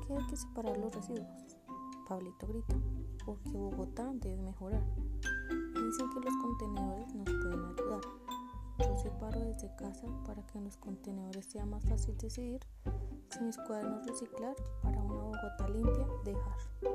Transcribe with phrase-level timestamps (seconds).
[0.00, 1.56] que hay que separar los residuos.
[2.08, 2.74] Pablito grita,
[3.24, 4.82] porque Bogotá debe mejorar.
[5.74, 8.00] Dicen que los contenedores nos pueden ayudar.
[8.78, 12.60] Yo separo desde casa para que en los contenedores sea más fácil decidir
[13.30, 16.93] si mis cuadernos reciclar para una Bogotá limpia dejar.